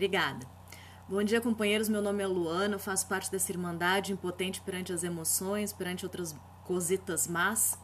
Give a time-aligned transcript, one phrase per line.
[0.00, 0.46] Obrigada.
[1.06, 1.86] Bom dia, companheiros.
[1.86, 6.34] Meu nome é Luana, eu faço parte dessa irmandade impotente perante as emoções, perante outras
[6.64, 7.78] cositas más,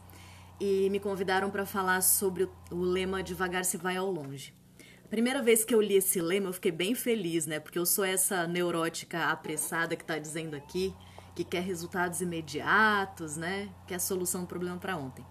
[0.59, 4.51] e me convidaram para falar sobre o, lema Devagar se vai ao longe.
[5.11, 7.59] Primeira vez que eu li esse lema, eu fiquei bem feliz, né?
[7.59, 10.95] Porque eu sou essa neurótica apressada que está dizendo aqui
[11.35, 13.69] que quer resultados imediatos, né?
[13.85, 15.23] Que é solução do problema para ontem.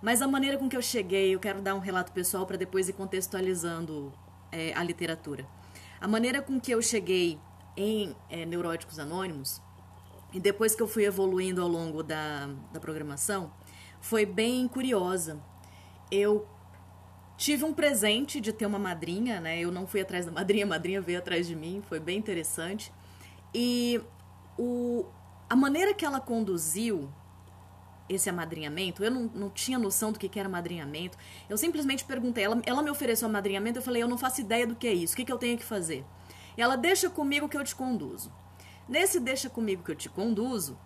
[0.00, 2.88] Mas a maneira com que eu cheguei, eu quero dar um relato pessoal para depois
[2.88, 4.12] ir contextualizando
[4.52, 5.44] é, a literatura.
[6.00, 7.38] A maneira com que eu cheguei
[7.76, 9.60] em é, Neuróticos Anônimos,
[10.32, 13.52] e depois que eu fui evoluindo ao longo da, da programação,
[14.00, 15.38] foi bem curiosa.
[16.10, 16.48] Eu
[17.36, 19.58] tive um presente de ter uma madrinha, né?
[19.58, 22.92] Eu não fui atrás da madrinha, a madrinha veio atrás de mim, foi bem interessante.
[23.54, 24.00] E
[24.58, 25.04] o,
[25.48, 27.10] a maneira que ela conduziu
[28.10, 31.16] esse amadrinhamento, eu não, não tinha noção do que, que era amadrinhamento.
[31.48, 34.74] Eu simplesmente perguntei, ela, ela me ofereceu amadrinhamento, eu falei, eu não faço ideia do
[34.74, 36.04] que é isso, o que, que eu tenho que fazer?
[36.56, 38.32] E ela, deixa comigo que eu te conduzo.
[38.88, 40.76] Nesse deixa comigo que eu te conduzo,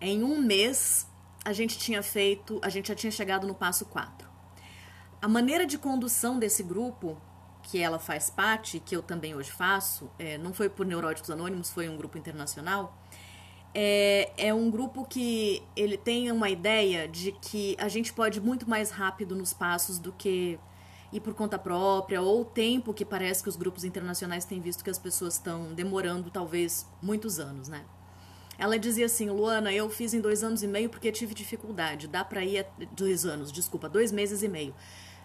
[0.00, 1.06] em um mês
[1.44, 4.28] a gente tinha feito, a gente já tinha chegado no passo 4.
[5.20, 7.20] A maneira de condução desse grupo,
[7.62, 11.70] que ela faz parte, que eu também hoje faço, é, não foi por Neuróticos Anônimos,
[11.70, 12.96] foi um grupo internacional,
[13.78, 18.42] é, é um grupo que ele tem uma ideia de que a gente pode ir
[18.42, 20.58] muito mais rápido nos passos do que
[21.12, 24.82] ir por conta própria, ou o tempo que parece que os grupos internacionais têm visto
[24.82, 27.84] que as pessoas estão demorando talvez muitos anos, né?
[28.58, 32.08] Ela dizia assim, Luana, eu fiz em dois anos e meio porque tive dificuldade.
[32.08, 34.74] Dá pra ir dois anos, desculpa, dois meses e meio.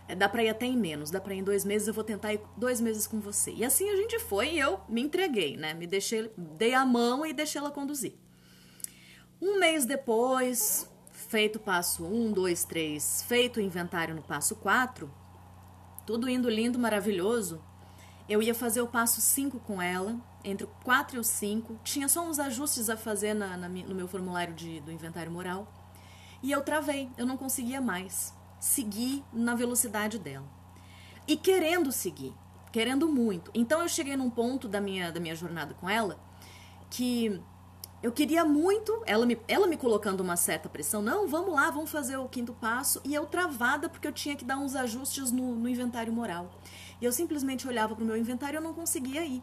[0.10, 2.04] É, dá pra ir até em menos, dá pra ir em dois meses, eu vou
[2.04, 3.54] tentar ir dois meses com você.
[3.54, 5.74] E assim a gente foi e eu me entreguei, né?
[5.74, 8.14] Me deixei, dei a mão e deixei ela conduzir.
[9.42, 15.12] Um mês depois, feito o passo 1, 2, 3, feito o inventário no passo 4,
[16.06, 17.60] tudo indo lindo, maravilhoso,
[18.30, 21.80] eu ia fazer o passo 5 com ela, entre o 4 e o 5.
[21.84, 25.68] Tinha só uns ajustes a fazer na, na, no meu formulário de, do inventário moral.
[26.44, 30.46] E eu travei, eu não conseguia mais seguir na velocidade dela.
[31.28, 32.36] E querendo seguir,
[32.72, 33.50] querendo muito.
[33.56, 36.20] Então eu cheguei num ponto da minha, da minha jornada com ela
[36.92, 37.42] que
[38.04, 41.92] eu queria muito, ela me, ela me colocando uma certa pressão, não, vamos lá, vamos
[41.92, 45.56] fazer o quinto passo, e eu travada porque eu tinha que dar uns ajustes no,
[45.56, 46.50] no inventário moral.
[47.00, 49.42] E eu simplesmente olhava para o meu inventário e eu não conseguia ir.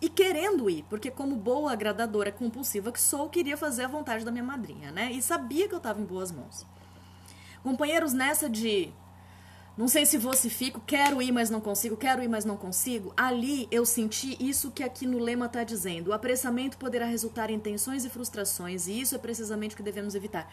[0.00, 4.30] E querendo ir, porque como boa agradadora compulsiva que sou, queria fazer a vontade da
[4.30, 5.10] minha madrinha, né?
[5.12, 6.66] E sabia que eu estava em boas mãos.
[7.62, 8.92] Companheiros, nessa de
[9.76, 12.56] não sei se vou se fico, quero ir, mas não consigo, quero ir, mas não
[12.56, 13.12] consigo.
[13.16, 16.08] Ali eu senti isso que aqui no lema está dizendo.
[16.08, 20.14] O apressamento poderá resultar em tensões e frustrações, e isso é precisamente o que devemos
[20.14, 20.48] evitar.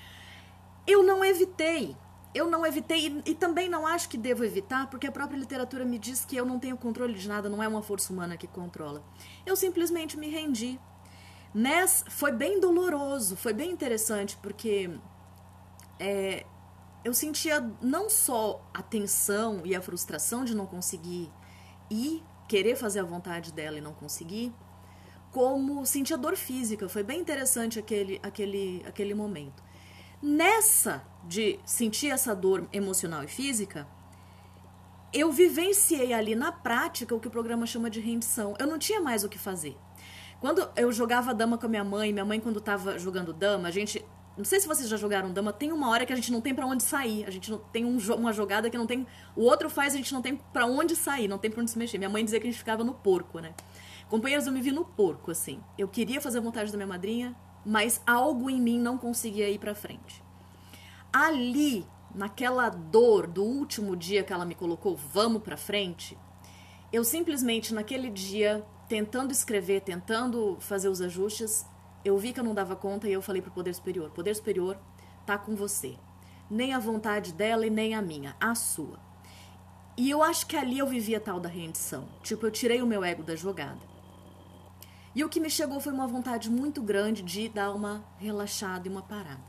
[0.88, 1.96] Eu não evitei.
[2.34, 5.86] Eu não evitei e, e também não acho que devo evitar, porque a própria literatura
[5.86, 8.48] me diz que eu não tenho controle de nada, não é uma força humana que
[8.48, 9.04] controla.
[9.46, 10.80] Eu simplesmente me rendi.
[12.10, 14.90] Foi bem doloroso, foi bem interessante, porque
[16.00, 16.46] é,
[17.04, 21.32] eu sentia não só a tensão e a frustração de não conseguir
[21.90, 24.54] ir, querer fazer a vontade dela e não conseguir,
[25.32, 26.88] como sentia dor física.
[26.88, 29.64] Foi bem interessante aquele, aquele, aquele momento.
[30.22, 33.88] Nessa de sentir essa dor emocional e física,
[35.14, 38.56] eu vivenciei ali na prática o que o programa chama de rendição.
[38.60, 39.76] Eu não tinha mais o que fazer.
[40.40, 43.72] Quando eu jogava dama com a minha mãe, minha mãe quando estava jogando dama, a
[43.72, 44.04] gente
[44.42, 46.54] não sei se vocês já jogaram dama, tem uma hora que a gente não tem
[46.54, 47.26] para onde sair.
[47.26, 49.06] A gente não tem um, uma jogada que não tem.
[49.36, 51.78] O outro faz, a gente não tem para onde sair, não tem pra onde se
[51.78, 52.00] mexer.
[52.00, 53.54] Minha mãe dizia que a gente ficava no porco, né?
[54.10, 55.62] Companheiros, eu me vi no porco, assim.
[55.78, 59.60] Eu queria fazer a vontade da minha madrinha, mas algo em mim não conseguia ir
[59.60, 60.24] pra frente.
[61.14, 61.86] Ali,
[62.16, 66.18] naquela dor do último dia que ela me colocou, vamos pra frente,
[66.92, 71.66] eu simplesmente, naquele dia, tentando escrever, tentando fazer os ajustes,
[72.04, 74.78] eu vi que eu não dava conta e eu falei pro poder superior: Poder superior
[75.26, 75.98] tá com você.
[76.50, 79.00] Nem a vontade dela e nem a minha, a sua.
[79.98, 82.08] E eu acho que ali eu vivia tal da rendição.
[82.24, 83.80] Tipo, eu tirei o meu ego da jogada.
[85.14, 88.92] E o que me chegou foi uma vontade muito grande de dar uma relaxada e
[88.92, 89.42] uma parada.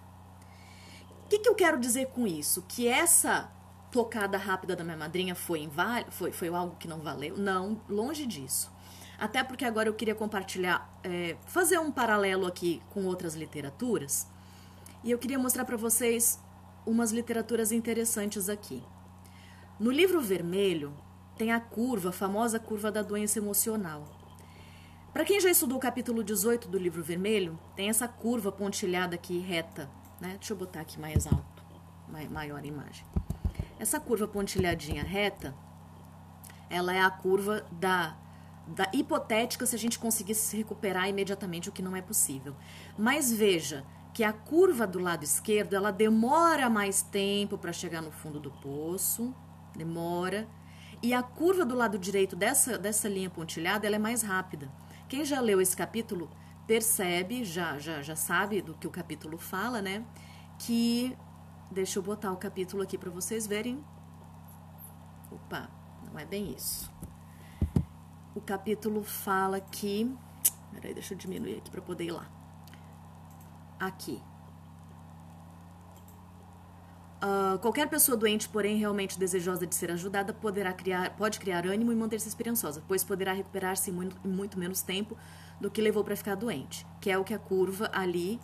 [1.24, 2.62] O que, que eu quero dizer com isso?
[2.68, 3.50] Que essa
[3.90, 5.70] tocada rápida da minha madrinha foi,
[6.10, 7.36] foi, foi algo que não valeu?
[7.36, 8.71] Não, longe disso.
[9.22, 14.26] Até porque agora eu queria compartilhar, é, fazer um paralelo aqui com outras literaturas.
[15.04, 16.40] E eu queria mostrar para vocês
[16.84, 18.82] umas literaturas interessantes aqui.
[19.78, 20.92] No livro vermelho
[21.38, 24.08] tem a curva, a famosa curva da doença emocional.
[25.12, 29.38] Para quem já estudou o capítulo 18 do livro vermelho, tem essa curva pontilhada aqui
[29.38, 29.88] reta.
[30.20, 30.30] Né?
[30.36, 31.62] Deixa eu botar aqui mais alto,
[32.28, 33.06] maior imagem.
[33.78, 35.54] Essa curva pontilhadinha reta,
[36.68, 38.16] ela é a curva da
[38.66, 42.54] da hipotética se a gente conseguisse se recuperar imediatamente, o que não é possível.
[42.96, 48.10] Mas veja que a curva do lado esquerdo, ela demora mais tempo para chegar no
[48.10, 49.34] fundo do poço,
[49.74, 50.48] demora.
[51.02, 54.70] E a curva do lado direito dessa, dessa linha pontilhada, ela é mais rápida.
[55.08, 56.30] Quem já leu esse capítulo
[56.66, 60.04] percebe, já, já, já sabe do que o capítulo fala, né?
[60.58, 61.16] Que.
[61.70, 63.82] Deixa eu botar o capítulo aqui para vocês verem.
[65.30, 65.70] Opa,
[66.04, 66.92] não é bem isso.
[68.46, 70.12] Capítulo fala que.
[70.72, 72.26] Peraí, deixa eu diminuir aqui para poder ir lá.
[73.78, 74.20] Aqui.
[77.22, 81.92] Uh, qualquer pessoa doente, porém realmente desejosa de ser ajudada, poderá criar, pode criar ânimo
[81.92, 85.16] e manter-se esperançosa, pois poderá recuperar-se em muito, muito menos tempo
[85.60, 88.40] do que levou para ficar doente, que é o que a curva ali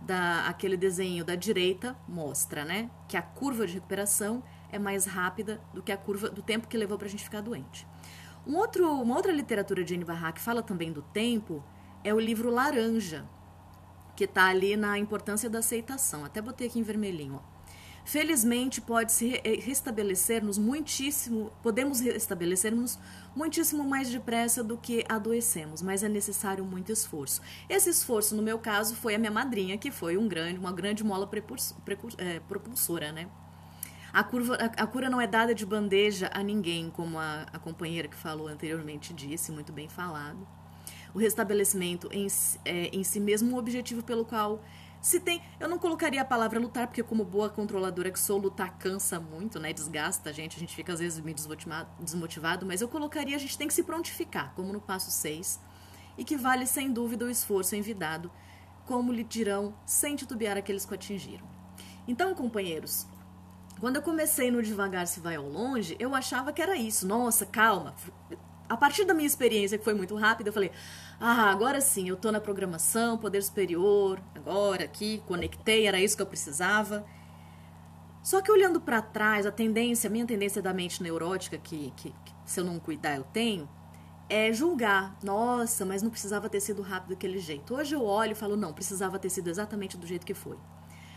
[0.00, 2.88] da aquele desenho da direita mostra, né?
[3.08, 6.76] Que a curva de recuperação é mais rápida do que a curva do tempo que
[6.76, 7.84] levou para a gente ficar doente.
[8.46, 11.64] Um outro, uma outra literatura de Anne Barra que fala também do tempo
[12.02, 13.24] é o livro Laranja,
[14.14, 16.24] que está ali na importância da aceitação.
[16.24, 17.40] Até botei aqui em vermelhinho.
[17.42, 17.54] Ó.
[18.04, 22.98] Felizmente pode se restabelecermos muitíssimo, podemos restabelecermos
[23.34, 27.40] muitíssimo mais depressa do que adoecemos, mas é necessário muito esforço.
[27.66, 31.02] Esse esforço, no meu caso, foi a minha madrinha, que foi um grande, uma grande
[31.02, 31.28] mola
[32.18, 33.26] é, propulsora, né?
[34.14, 37.58] A, curva, a, a, cura não é dada de bandeja a ninguém, como a, a
[37.58, 40.46] companheira que falou anteriormente disse, muito bem falado.
[41.12, 42.28] O restabelecimento em,
[42.64, 44.62] é, em si mesmo um objetivo pelo qual
[45.00, 48.78] se tem, eu não colocaria a palavra lutar, porque como boa controladora que sou, lutar
[48.78, 49.72] cansa muito, né?
[49.72, 51.36] Desgasta a gente, a gente fica às vezes meio
[51.98, 55.60] desmotivado, mas eu colocaria a gente tem que se prontificar, como no passo 6,
[56.16, 58.30] e que vale sem dúvida o esforço envidado,
[58.86, 61.46] como lhe dirão, sem titubear aqueles que o atingiram.
[62.06, 63.08] Então, companheiros,
[63.80, 67.06] quando eu comecei no Devagar Se Vai ao Longe, eu achava que era isso.
[67.06, 67.94] Nossa, calma.
[68.68, 70.70] A partir da minha experiência, que foi muito rápida, eu falei:
[71.20, 76.22] ah, agora sim, eu tô na programação, poder superior, agora aqui, conectei, era isso que
[76.22, 77.04] eu precisava.
[78.22, 82.08] Só que olhando para trás, a tendência, a minha tendência da mente neurótica, que, que,
[82.10, 83.68] que, se eu não cuidar eu tenho,
[84.30, 85.14] é julgar.
[85.22, 87.74] Nossa, mas não precisava ter sido rápido daquele jeito.
[87.74, 90.56] Hoje eu olho e falo, não, precisava ter sido exatamente do jeito que foi.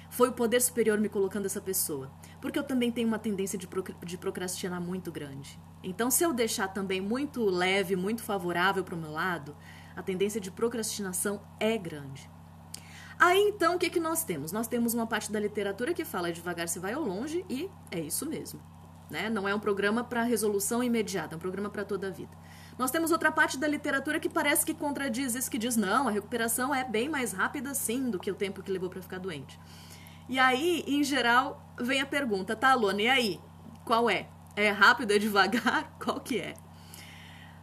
[0.10, 2.12] Foi o poder superior me colocando essa pessoa.
[2.42, 3.68] Porque eu também tenho uma tendência de,
[4.18, 5.60] procrastinar muito grande.
[5.84, 9.56] Então, se eu deixar também muito leve, muito favorável para o meu lado,
[9.96, 12.30] a tendência de procrastinação é grande.
[13.20, 14.52] Aí então o que, que nós temos?
[14.52, 18.00] Nós temos uma parte da literatura que fala devagar se vai ao longe e é
[18.00, 18.62] isso mesmo.
[19.10, 19.28] Né?
[19.28, 22.30] Não é um programa para resolução imediata, é um programa para toda a vida.
[22.78, 26.12] Nós temos outra parte da literatura que parece que contradiz isso, que diz não, a
[26.12, 29.60] recuperação é bem mais rápida sim do que o tempo que levou para ficar doente.
[30.30, 33.40] E aí, em geral, vem a pergunta, tá, Lona, e aí?
[33.86, 34.28] Qual é?
[34.56, 35.96] É rápido, é devagar?
[36.04, 36.54] Qual que é?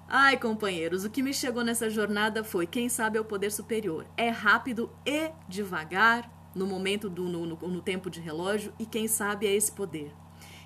[0.08, 4.06] Ai, companheiros, o que me chegou nessa jornada foi: quem sabe é o poder superior.
[4.16, 9.08] É rápido e devagar no momento do no, no, no tempo de relógio e quem
[9.08, 10.14] sabe é esse poder.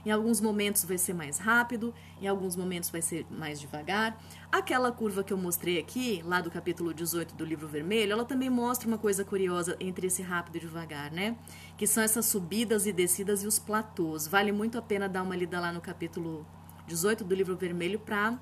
[0.04, 4.16] Em alguns momentos vai ser mais rápido, em alguns momentos vai ser mais devagar.
[4.50, 8.48] Aquela curva que eu mostrei aqui, lá do capítulo 18 do livro vermelho, ela também
[8.48, 11.36] mostra uma coisa curiosa entre esse rápido e devagar, né?
[11.76, 14.26] Que são essas subidas e descidas e os platôs.
[14.26, 16.46] Vale muito a pena dar uma lida lá no capítulo
[16.86, 18.38] 18 do livro vermelho para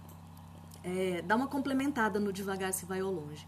[0.84, 3.44] é, dar uma complementada no devagar se vai ao longe.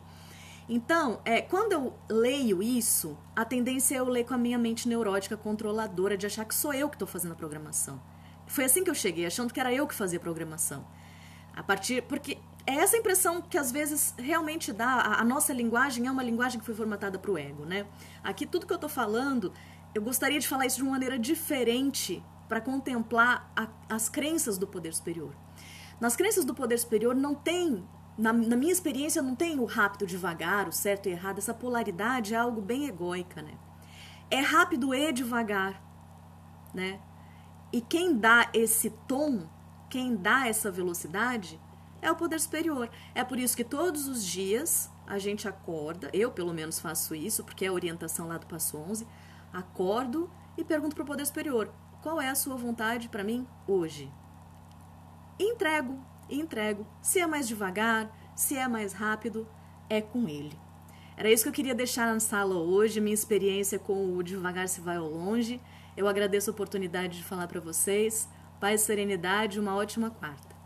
[0.69, 4.89] Então, é, quando eu leio isso, a tendência é eu ler com a minha mente
[4.89, 8.03] neurótica controladora de achar que sou eu que estou fazendo a programação.
[8.49, 10.85] Foi assim que eu cheguei, achando que era eu que fazia programação.
[11.59, 12.03] A partir.
[12.03, 14.87] Porque é essa impressão que às vezes realmente dá.
[14.87, 17.87] A, a nossa linguagem é uma linguagem que foi formatada para o ego, né?
[18.23, 19.53] Aqui tudo que eu estou falando,
[19.95, 24.67] eu gostaria de falar isso de uma maneira diferente para contemplar a, as crenças do
[24.67, 25.35] poder superior.
[26.01, 27.85] Nas crenças do poder superior não tem,
[28.17, 31.39] na, na, minha experiência, não tem o rápido devagar, o certo e errado.
[31.39, 33.55] Essa polaridade é algo bem egóica, né?
[34.31, 35.83] É rápido e devagar,
[36.73, 37.01] né?
[37.73, 39.49] E quem dá esse tom,
[39.89, 41.61] quem dá essa velocidade,
[42.01, 42.89] é o poder superior.
[43.15, 47.43] É por isso que todos os dias a gente acorda, eu pelo menos faço isso,
[47.43, 49.07] porque é a orientação lá do passo 11,
[49.53, 54.13] acordo e pergunto para o poder superior: qual é a sua vontade para mim hoje?
[55.39, 56.87] entrego, entrego.
[57.01, 59.47] Se é mais devagar, se é mais rápido,
[59.89, 60.59] é com ele.
[61.17, 64.81] Era isso que eu queria deixar na sala hoje, minha experiência com o Devagar se
[64.81, 65.61] vai ao longe.
[65.97, 68.29] Eu agradeço a oportunidade de falar para vocês.
[68.61, 70.58] Paz e serenidade, uma ótima quarta.